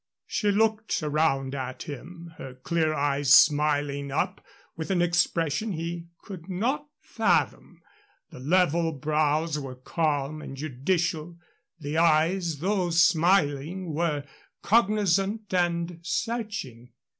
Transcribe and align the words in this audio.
She 0.25 0.49
looked 0.51 1.03
around 1.03 1.53
at 1.53 1.83
him, 1.83 2.33
her 2.39 2.55
clear 2.55 2.91
eyes 2.91 3.31
smiling 3.31 4.11
up 4.11 4.43
with 4.75 4.89
an 4.89 4.99
expression 4.99 5.73
he 5.73 6.07
could 6.23 6.49
not 6.49 6.87
fathom. 7.01 7.83
The 8.31 8.39
level 8.39 8.93
brows 8.93 9.59
were 9.59 9.75
calm 9.75 10.41
and 10.41 10.57
judicial 10.57 11.37
the 11.79 11.99
eyes, 11.99 12.61
though 12.61 12.89
smiling, 12.89 13.93
were 13.93 14.23
cognizant 14.63 15.53
and 15.53 15.99
searching. 16.01 16.93